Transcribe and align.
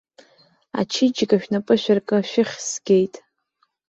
Ачеиџьыка 0.79 1.37
шәнапы 1.41 1.73
ашәаркы, 1.75 2.17
шәыххь 2.29 2.57
згеит. 2.69 3.13